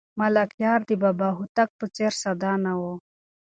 [0.19, 2.81] ملکیار د بابا هوتک په څېر ساده نه و.